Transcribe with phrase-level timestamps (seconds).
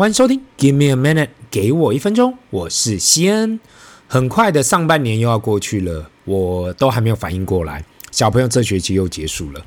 [0.00, 3.60] 欢迎收听，Give me a minute，给我一分钟，我是西恩。
[4.08, 9.62] 很快的上半年又要过去了，我都还没有反应过来，小朋友这学期又结束了。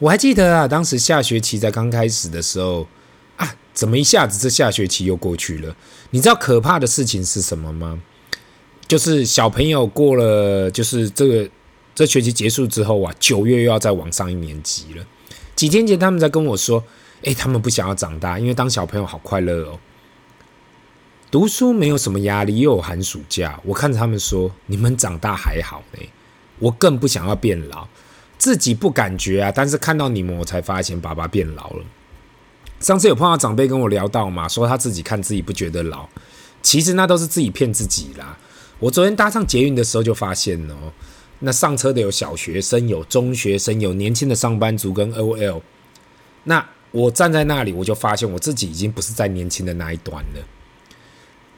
[0.00, 2.88] 我还记得啊，当时下学期在刚开始的时候
[3.36, 5.76] 啊，怎么一下子这下学期又过去了？
[6.10, 8.02] 你知道可怕的事情是什么吗？
[8.88, 11.48] 就是小朋友过了，就是这个
[11.94, 15.04] 这学期结束之后啊，九月又要再往上一年级了。
[15.54, 16.82] 几天前他们在跟我说。
[17.22, 19.78] 诶，他们不想要长大，因为当小朋友好快乐哦。
[21.30, 23.60] 读书没有什么压力，又有寒暑假。
[23.64, 25.98] 我看着他们说：“你们长大还好呢。”
[26.58, 27.86] 我更不想要变老，
[28.38, 31.84] 自己不感觉啊，但是看到你们，我才发现爸爸变老了。
[32.80, 36.08] 上次有碰到长辈跟我聊到嘛，说他自己看自己不觉得老，
[36.62, 38.38] 其实那都是自己骗自己啦。
[38.78, 40.92] 我昨天搭上捷运的时候就发现哦，
[41.40, 45.60] 那上车的有小学生，有中学生，有年轻的上班族跟 OL，
[46.44, 46.66] 那。
[46.90, 50.42] 我站在那里，我就发现我自己已经不是在年轻的那一端了。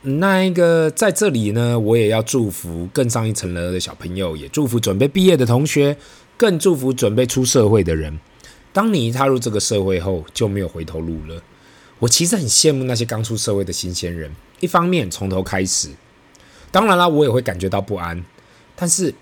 [0.02, 5.96] 那一个在这里呢，我也要祝福更上一层楼的小朋友，也祝福准备毕业的同学，
[6.36, 8.18] 更祝福准备出社会的人。
[8.72, 11.42] 当你踏入这个社会后，就没有回头路了。
[11.98, 15.90] 我其实很羡慕那些刚出社会的新鲜人，一方面从头开始，
[16.70, 18.24] 当然啦，我也会感觉到不安，
[18.74, 19.14] 但是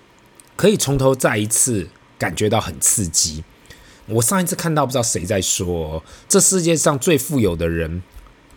[0.55, 3.43] 可以从头再一次感觉到很刺激。
[4.09, 8.03] 我上一次看到不知道谁在说，这世界上最富有的人，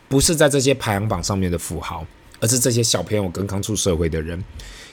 [0.08, 2.06] 不是在这些排行榜上面的富豪，
[2.40, 4.42] 而是这些小朋友跟刚出社会的人，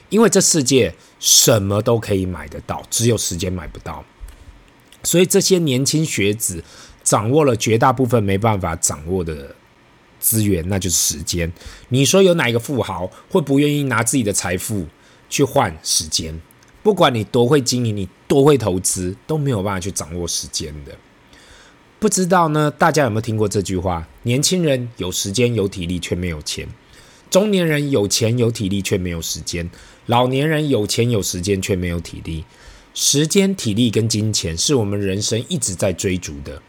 [0.08, 4.04] 因为这世界什么都可以买得到，只有时间买不到。
[5.04, 6.64] 所以这些年轻学子
[7.04, 9.54] 掌握了绝大部分没办法掌握的
[10.18, 11.52] 资源，那就是时间。
[11.90, 14.88] 你说有哪一个富豪会不愿意拿自己的财富
[15.30, 16.40] 去换时间？
[16.82, 20.96] 不管你多会经营，你多会投资，都没有办法去掌握时间的。
[21.98, 24.06] 不知道呢，大家有没有听过这句话？
[24.22, 26.68] 年轻人有时间有体力却没有钱，
[27.28, 29.68] 中年人有钱有体力却没有时间，
[30.06, 32.44] 老年人有钱有时间却没有体力。
[32.94, 36.62] 时间、体力跟金钱是我们人生一直在追逐的。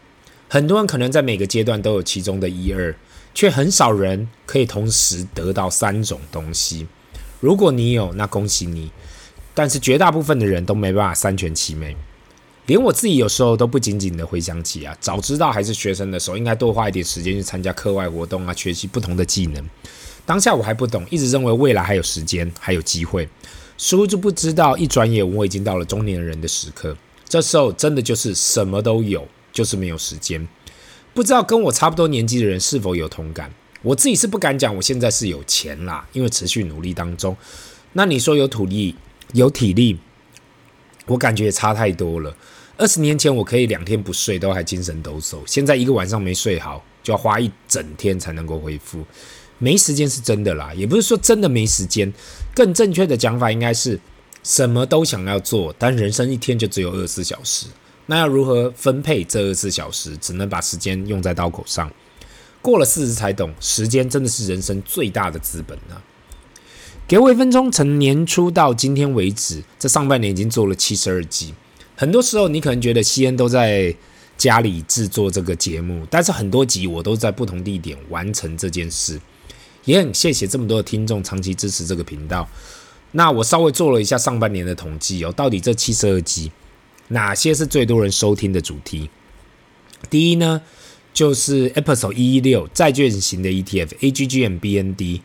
[0.48, 2.94] 很多人可能在每个阶段都有其中的一二，
[3.32, 6.88] 却很少人可以同时得到三种东西。
[7.38, 8.90] 如果你有，那恭喜你。
[9.54, 11.96] 但是绝大部分的人都没办法三全其美，
[12.66, 19.68] 连我自己有时候都不仅仅的回想起啊，早知道还是学生的时候，应该多花一点时间去参加课外活动啊，学习不同的技能。
[20.24, 23.28] 当下我还不懂，一直认为未来还有时间，还有机会，
[23.76, 26.96] 殊不知不知道一转眼我已经到了中年人的时刻。
[27.28, 30.46] 这时候真的就是什么都有，就是没有时间。
[31.12, 33.52] 不知道跟我差不多年纪的人是否有同感？
[33.82, 37.36] 我自己是不敢讲，我现在是有钱啦，因为持续努力当中。
[37.94, 38.94] 那你说有土地？
[39.32, 39.98] 有体力，
[41.06, 42.34] 我感觉也差太多了。
[42.76, 49.04] 二十年前我可以两天不睡都还精神抖擞，现在一个晚上没睡好就要花一整天才能够恢复。
[49.58, 52.10] 没时间是真的啦，也不是说真的没时间，
[52.54, 54.00] 更正确的讲法应该是
[54.42, 57.66] 什么都想要做，但人生一天就只有二十四小时，
[58.06, 60.16] 那要如何分配这二十四小时？
[60.16, 61.92] 只能把时间用在刀口上。
[62.62, 66.00] 过了四十才懂，时间真的是人生最大的资本呢。
[67.10, 71.52] 给我一分钟，从年初到今天为止，这上半年已经做了七十二集。
[71.96, 73.92] 很多时候，你可能觉得西恩都在
[74.38, 79.20] 家里制作这个节目，但是很多集我都在不同地点完成这件事。
[79.86, 82.48] 也很谢谢这么多的听众长期支持这个频道。
[83.10, 86.52] 那我稍微做了一下上半年的统计哦，到底这七十二集
[87.08, 89.10] 哪些是最多人收听的主题？
[90.08, 90.62] 第一呢，
[91.12, 95.22] 就是 Episode 一一六债券型的 ETF，AGGMBND。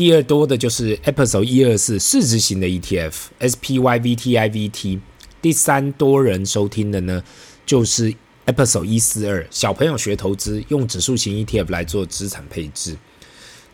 [0.00, 4.98] 第二多的就是 Episode 一二四市值型的 ETF SPYVTIVT。
[5.42, 7.22] 第三多人收听的呢，
[7.66, 8.14] 就是
[8.46, 12.96] Episode 一四二小朋友学投资，用指数型 ETF 来做资产配置。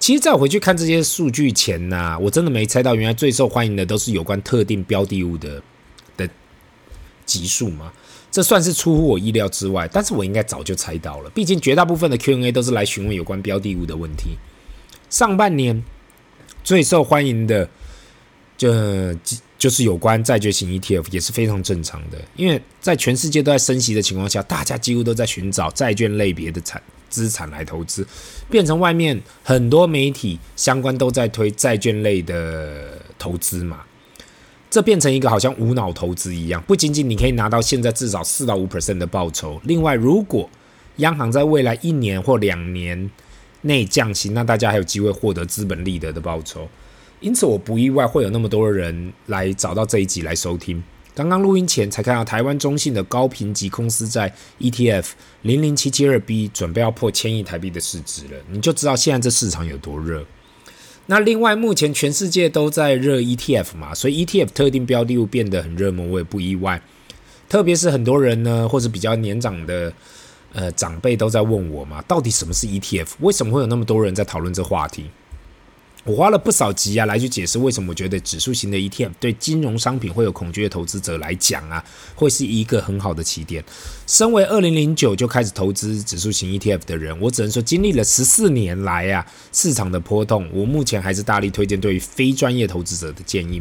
[0.00, 5.62] 其实，在我回去看这些数据前呢、我真的没猜到，原来最受欢迎的都是有关特定标的物的
[6.16, 6.28] 的
[7.24, 7.92] 级数嘛。
[8.32, 14.30] 这算是出乎我意料之外，但是我应该早就猜到了，毕竟绝大部分的 Q&A 都是来询问有关标的物的问题。
[15.08, 15.84] 上半年。
[16.66, 17.68] 最受欢迎的，
[18.58, 19.14] 就
[19.56, 22.18] 就是有关债券型 ETF，也是非常正常的。
[22.34, 28.04] 因为在全世界都在升息的情况下，大家几乎都在寻找债券类别的产资产来投资，
[28.50, 33.84] 变成外面很多媒体相关都在推债券类的投资嘛。
[34.68, 40.50] 这变成一个好像无脑投资一样，不仅仅你可以拿到现在至少四到五 percent 的报酬，另外如果
[40.96, 43.08] 央行在未来一年或两年，
[43.66, 46.66] 内降薪，那大家还有机会获得资本利得的报酬，
[47.20, 50.82] 因此我不意外会有那么多人来找到这一集来收听。
[51.14, 54.30] 刚刚录音前才看到台湾中信的高评级公司在
[54.60, 55.06] ETF
[55.42, 60.24] 零零七七二 B 准备要破千亿台币的市值了，你就知道现在这市场有多热。
[61.06, 66.82] 那另外，目前全世界都在热 ETF 嘛，所以 ETF 特定标的物变得很热门，我也不意外。
[67.48, 69.92] 特别是很多人呢，或者比较年长的
[70.56, 73.08] 呃长辈都在问我嘛，到底什么是 ETF？
[73.20, 75.10] 为什么会有那么多人在讨论这话题？
[76.04, 83.62] 我花了不少集啊，来去解释为什么我觉得指数型的 ETF 对金融商品会有恐惧的投资者来讲啊，会是一个很好的起点。
[84.06, 93.60] 身为二零零九就开始投资指数型 ETF 的人，我只能说经历了十四年来啊市场的波动，我目前还是大力推荐对于非专业投资者的建议。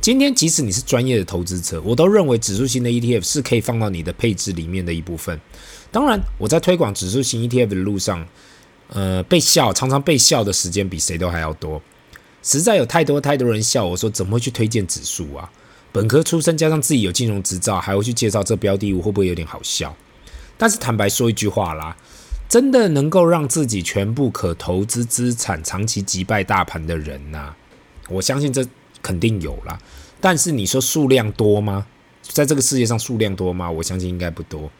[0.00, 5.40] 今天即使你是专业的投资者，我都认为指数型的 ETF 是可以放到你的配置里面的一部分。
[5.90, 8.26] 当然，我在推广指数型 ETF 的路上。
[8.90, 11.82] 呃，被笑，常常被笑的时间比谁都还要多，
[12.42, 15.52] 实在有太多太多人笑我说，怎么会去推荐指数啊？
[15.92, 19.94] 本科出身加上自己有金融执照，还会去介绍这标的物，会不会有点好笑？
[20.56, 21.94] 但是坦白说一句话啦，
[22.48, 27.54] 真的能够让自己全部可投资资产长期击败大盘的人呐、
[28.08, 28.66] 我相信这
[29.02, 29.78] 肯定有啦。
[30.20, 31.86] 但是你说数量多吗？
[32.22, 33.70] 在这个世界上数量多吗？
[33.70, 34.70] 我相信应该不多。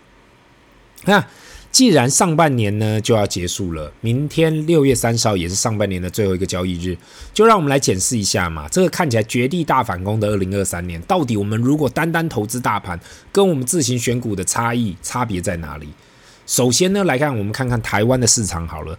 [1.05, 1.25] 那。
[1.71, 6.97] 既然上半年呢就要结束了，明天六月三十号也是上半年的最后一个交易日，
[7.35, 8.67] 就让我们来检视一下嘛。
[8.71, 12.99] 这个看起来绝地大反攻的二零二三年，到底我们如果单单投资大盘，
[13.31, 15.89] 跟我们自行选股的差异差别在哪里？
[16.47, 18.99] 首先呢，来看我们看看台湾的市场好了。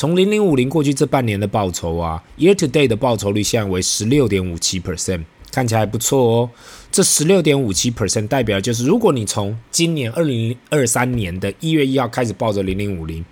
[0.00, 5.22] 从零零五零过去这半年的报酬啊，year to date 的报酬率现在为十六点五七 percent。
[5.52, 6.50] 看起来还不错哦，
[6.90, 13.22] 这十六点五七 percent 代表就是，如果你从今年二零二三年的一月一号开始抱着零零五零，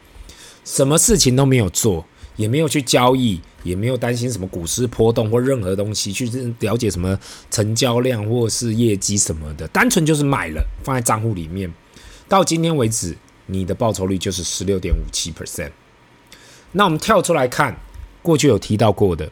[0.63, 2.05] 什么事情都没有做，
[2.37, 6.29] 也没有去交易，也没有担心什么股市波动或任何东西去
[6.61, 7.19] 了解什么
[7.51, 11.73] 成交量或是业绩什么的，单纯就是买了放在账户里面，
[12.29, 13.17] 到今天为止，
[13.47, 15.71] 你的报酬率就是十六点五七 percent。
[16.73, 17.77] 那我们跳出来看，
[18.23, 19.31] 过去有提到过的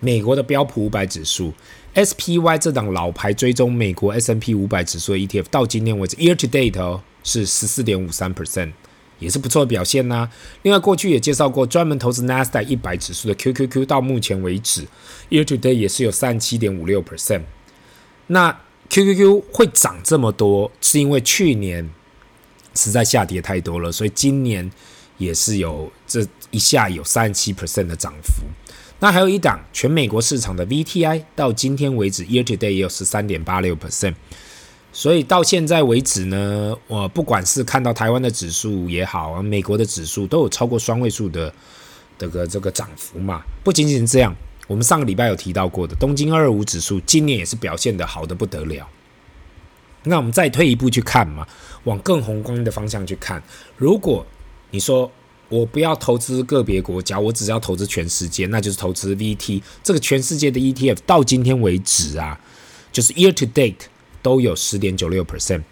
[0.00, 1.52] 美国的标普五百指数。
[1.92, 8.70] SPY 这档老牌追踪美国 S n P 五百指数的 ETF，到今天为止，year to date 哦是十四点五三 percent，
[9.18, 10.30] 也是不错的表现呐、
[10.62, 14.86] 另外，过去也介绍过专门投资 NASDAQ 一百指数的 QQQ，到目前为止
[15.30, 17.42] ，year to date 也是有三十七点五六 percent。
[18.28, 18.56] 那
[18.88, 21.90] QQQ 会涨这么多，是因为去年
[22.76, 24.70] 实在下跌太多了，所以今年
[25.20, 28.42] 也是有这一下有三十七 percent 的涨幅。
[28.98, 34.14] 那还有一档全美国市场的 VTI，到今天为止，year to day 也有十三点八六 percent，
[34.92, 41.52] 所以到现在为止呢，我不管是看到台湾的指数也好，美国的指数都有超过双位数的
[42.18, 43.42] 这个这个涨幅嘛。
[43.62, 44.34] 不仅仅是这样，
[44.66, 48.86] 我们上个礼拜有提到过的东京二二五指数，今年也是表现得好得不得了。
[50.02, 51.46] 那我们再退一步去看嘛，
[51.84, 53.42] 往更宏观的方向去看，
[53.76, 54.26] 如果
[54.70, 55.10] 你说。
[55.50, 60.98] 我不要投资个别国家，我只要投资全世界，那就是投资 VT 这个全世界的 ETF。
[61.04, 62.38] 到今天为止啊，
[62.92, 63.74] 就是 year to date
[64.22, 65.64] 都有十点九六 percent。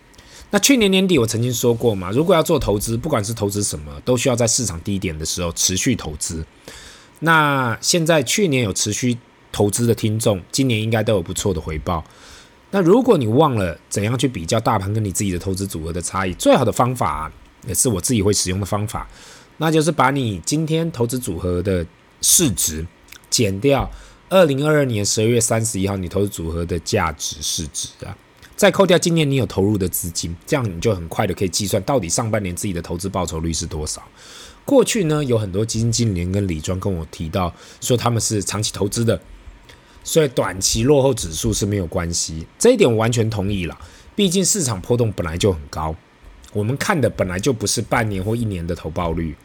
[0.51, 6.45] 那去年年底我曾经说过嘛，如果要做投资，不管是投资什么，都需要在市场低点的时候持续投资。
[7.21, 9.17] 那现在去年有持续
[9.53, 12.05] 投资的听众，今年应该都有不错的回报。
[12.73, 17.31] 那如果你忘了怎样去比较大盘跟你自己的投资组合的差异，最好的方法，
[17.69, 19.07] 也是我自己会使用的方法。
[19.59, 21.87] 那就是把你今天投资组合的
[22.21, 22.87] 市值
[23.29, 23.89] 减掉
[24.29, 28.17] 二零二二年十二月三十一号你投资组合的价值市值啊，
[28.57, 34.03] 再扣掉今年你有投入的资金，这样你就很快的可以计算到底上半年自己的投资报酬率是多少。
[34.65, 39.21] 过去呢，有很多基金经理人跟李庄跟我提到说他们是长期投资的，
[40.05, 43.77] 所以短期落后指数是没有关系，这一点我完全同意了。
[44.15, 45.97] 毕竟市场波动本来就很高，
[46.59, 49.37] 我们看的本来就不是半年或一年的投报率。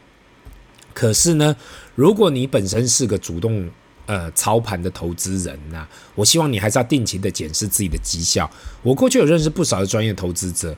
[0.92, 1.54] 可是呢，
[1.94, 3.70] 如果你本身是个主动
[4.06, 8.50] 呃操盘的投资人呐、我希望你还是要定期的检视自己的绩效。
[8.82, 10.76] 我过去有认识不少的专业投资者，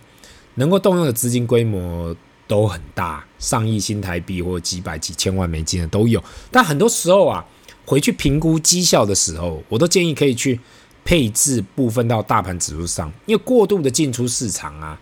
[0.56, 2.14] 能够动用的资金规模
[2.46, 6.22] 都很大，上亿新台币或几百几千万美金的都有。
[6.50, 7.44] 但很多时候啊，
[7.86, 10.60] 回去评估绩效的时候，我都建议可以去
[11.04, 14.98] 配置部分到大盘指数上，因为过度的进出市场啊，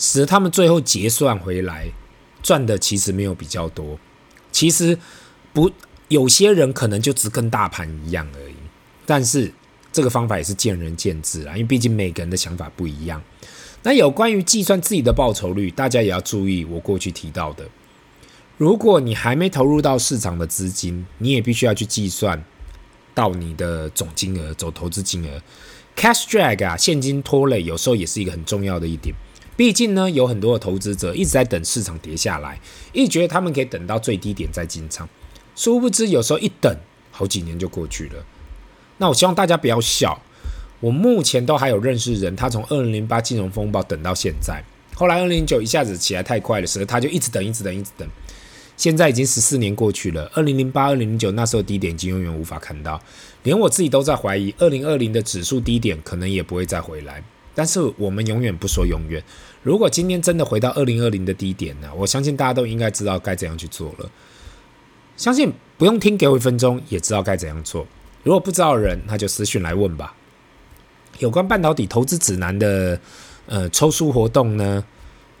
[0.00, 1.92] 使得他们最后结算回来
[2.42, 3.98] 赚的其实没有比较多。
[4.50, 4.98] 其实
[5.52, 5.70] 不，
[6.08, 8.54] 有些人可能就只跟大盘一样而已。
[9.04, 9.52] 但是
[9.92, 13.22] 这个方法也是见仁见智啦，因为毕竟每个人的想法不一样。
[13.82, 17.68] 那有关于计算自己的报酬率，大家也要注意我过去提到的。
[18.56, 22.42] 如果你还没投入到市场的资金，你也必须要去计算
[23.14, 25.42] 到你的总金额、总投资金额。
[25.94, 29.14] cash drag 啊，现金拖累有时候也是一个很重要的一点。
[29.60, 32.58] 毕竟呢，有很多的投资者一直在等市场跌下来，
[32.94, 35.06] 一直觉得他们可以等到最低点再进场，
[35.54, 36.74] 殊不知有时候一等
[37.10, 38.24] 好几年就过去了。
[38.96, 40.18] 那我希望大家不要笑，
[40.80, 44.64] 我目前都还有认识人，他从二零零八金融风暴等到现在，
[44.94, 48.08] 后来二零零九一下子起来太快了，所以他就一直等，一直等，一直等。
[48.78, 52.98] 现在已经十四年过去了，二零零八、二零零九那时候低点已经永远无法看到，
[53.42, 57.22] 连我自己都在怀疑，二零二零的指数低点可能也不会再回来。
[57.54, 59.22] 但是我们永远不说永远。
[59.62, 61.88] 如果今天真的回到二零二零的低点呢？
[61.96, 64.10] 我相信大家都应该知道该怎样去做了。
[65.16, 67.86] 相信不用听，给我一分钟也知道该怎样做。
[68.22, 70.14] 如果不知道的人，那就私讯来问吧。
[71.18, 72.98] 有关半导体投资指南的
[73.46, 74.82] 呃抽书活动呢，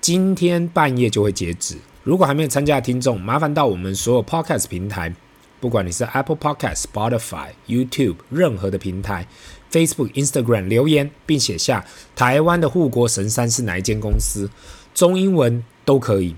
[0.00, 1.76] 今天半夜就会截止。
[2.04, 5.14] 如果还没有参加的听众，麻烦到我们所有 Podcast 平台，
[5.60, 9.26] 不管你是 Apple Podcast、Spotify、YouTube 任何的平台
[9.70, 11.84] ，Facebook、Instagram 留言，并写下
[12.14, 14.50] 台湾的护国神山是哪一间公司，
[14.94, 16.34] 中英文都可以。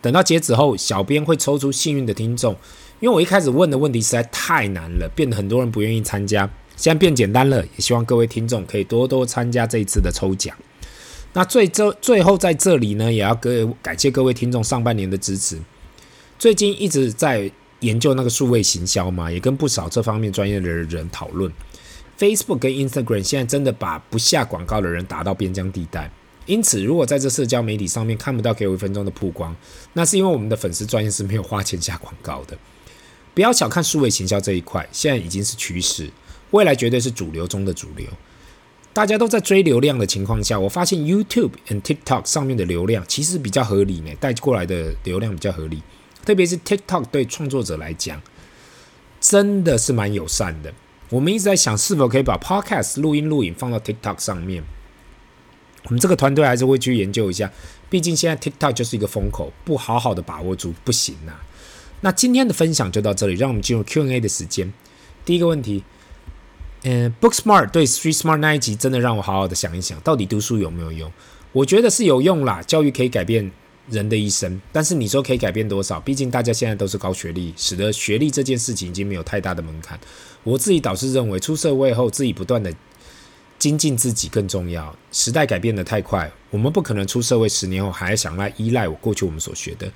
[0.00, 2.56] 等到截止后，小编会抽出幸运的听众。
[2.98, 10.56] 因为我一开始问的问题实在太难了，变得很多人不愿意参加，现在变简单了，也希望各位听众可以多多参加这一次的抽奖。
[11.34, 15.58] 那最最最后在这里呢，也要各感谢各位听众上半年的支持。
[16.38, 17.50] 最近一直在
[17.80, 21.52] 研究那个数位行销嘛，也跟不少这方面专业的人讨论。
[22.18, 26.10] Facebook 跟 Instagram 现在真的把不下广告的人打到边疆地带。
[26.46, 29.54] 因此，如果在这社交媒体上面看不到给我一分钟的曝光，
[29.94, 32.56] 那是因为我们的粉丝专业是没有花钱下广告的。
[33.34, 36.08] 不要小看数位行销这一块，现在已经是趋势，
[36.52, 38.06] 未来绝对是主流中的主流。
[38.92, 45.82] 大家都在追流量的情况下，我发现 YouTube 和 TikTok 上面的流量其实比较合理呢，带过来的流量比较合理。
[46.24, 48.22] 特别是 TikTok 对创作者来讲，
[49.20, 50.72] 真的是蛮友善的。
[51.10, 54.62] 我们一直在想，是否可以把 Podcast 录音录影放到 TikTok 上面。
[55.84, 57.50] 我们这个团队还是会去研究一下，
[57.88, 61.32] 毕竟现在 TikTok 就是一个风口，不好好的把握住不行呐。
[62.00, 64.72] 那今天的分享就到这里，让我们进入 Q&A 的时间。
[65.24, 65.84] 第一个问题。
[66.82, 71.10] 嗯，Booksmart 对 Street Smart 那一集真的让我好好的想一想，到底读书有没有用？
[71.50, 73.50] 我觉得是有用啦，教育可以改变
[73.88, 74.60] 人的一生。
[74.72, 76.00] 但是你说可以改变多少？
[76.00, 79.98] 毕竟大家现在都是高学历，使得学历这件事情已经没有太大的门槛。
[80.42, 82.72] 我自己倒是认为，出社会后自己不断的
[83.58, 84.94] 精进自己更重要。
[85.10, 89.90] 时代改变得太快，我们不可能出社会十年后还想来依赖我过去我们所学的。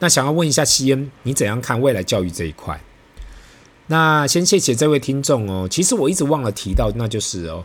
[0.00, 2.80] 那想要问一下西恩，你怎样看未来教育这一块？
[3.86, 5.68] 那先谢谢这位听众哦。
[5.70, 7.64] 其实我一直忘了提到，那就是哦，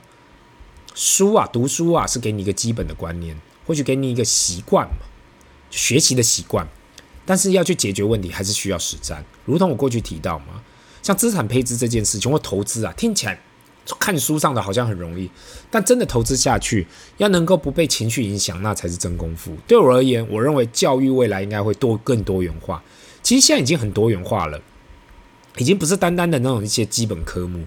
[0.94, 5.06] 书啊，读书啊，是给你一个基本的观念，或许给你一个习惯嘛，
[5.70, 6.68] 学习的习惯。
[7.26, 9.24] 但是要去解决问题，还是需要实战。
[9.46, 10.64] 如同我过去提到嘛，
[11.02, 13.40] 像资产配置这件事情或投资啊，听起来
[14.00, 15.30] 看书上的好像很容易，
[15.70, 19.56] 但真的投资下去，要能够不被情绪影响，那才是真功夫。
[19.68, 22.84] 对我而言，我认为教育未来应该会多更多元化。
[23.22, 24.60] 其实现在已经很多元化了。
[25.58, 27.66] 已经不是单单的那种一些基本科目，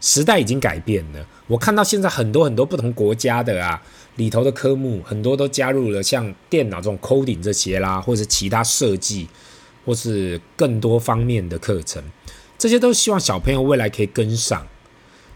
[0.00, 1.26] 时代已经改变了。
[1.46, 3.80] 我看到现在很多很多不同国家的啊
[4.16, 9.28] 里头的科目，很多都加入了像电脑这种 coding 这些啦，或者是其他设计，
[9.84, 12.02] 或是更多方面的课程，
[12.58, 14.66] 这些都希望小朋友未来可以跟上。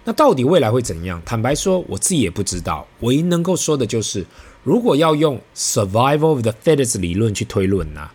[0.05, 1.23] 那到底未来会怎样？
[1.25, 2.87] 坦白说，我自己也不知道。
[3.01, 4.27] 唯一能够说的就是，
[4.63, 8.13] 如果要用 survival of the fittest 理论去推论啊，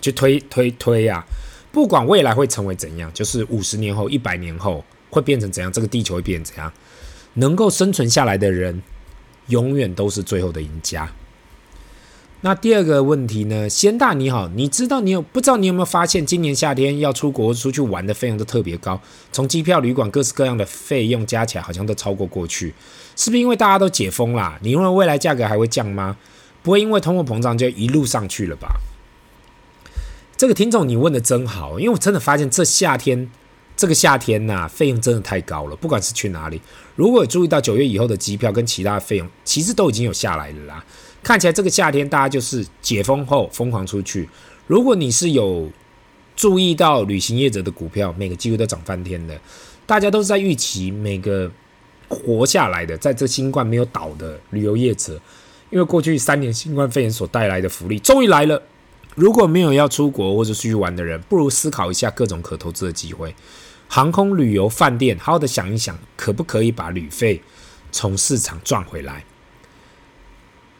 [0.00, 1.24] 去推推推啊。
[1.70, 6.72] 不管未来会成为怎样，就是五十年后、一百年后会变成怎样，这个地球会变成怎样，
[7.34, 8.82] 能够生存下来的人，
[9.46, 11.10] 永远都是最后的赢家。
[12.40, 13.68] 那第二个问题呢？
[13.68, 19.00] 仙大你好，你知道你有不知道你有没有发现，今年夏天要出国出去玩的费用都特别高，
[19.32, 22.72] 从机票、旅馆各式各样的费用加起来，好像都超过过去，
[23.16, 24.56] 是不是因为大家都解封啦？
[24.62, 26.16] 你认为未来价格还会降吗？
[26.62, 28.80] 不会因为通货膨胀就一路上去了吧？
[30.36, 33.28] 这个听众你问的真好，因为我真的发现这夏天，
[33.78, 35.76] 这个夏天呐、费用真的太高了。
[35.76, 36.60] 不管是去哪里，
[36.96, 40.84] 如果有注意到九月以后的机票跟其他费用，其实都已经有下来了啦。
[41.22, 44.28] 看起来这个夏天大家就是解封后疯狂出去。
[44.66, 45.70] 如果你是有
[46.34, 49.40] 注意到旅行业者的股票，每个几乎都涨翻天的，
[49.86, 51.48] 大家都是在预期每个
[52.08, 55.20] 活下来的，在这新冠没有倒的旅游业者，
[55.70, 58.60] 因为过去三年新冠肺炎所带来的福利终于来了。
[59.14, 63.34] 如果没有要出国或者出去玩的人，不如思考一下各种可投资的机会，
[63.88, 67.42] 航空、旅游、饭店，好好的想一想，可不可以把旅费
[67.90, 69.24] 从市场赚回来？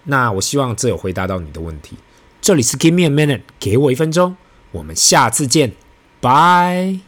[0.05, 1.97] 那我希望这有回答到你的问题。
[2.41, 4.37] 这里是 Give me a minute，给我一分钟，
[4.71, 5.73] 我们下次见，
[6.21, 7.08] 拜。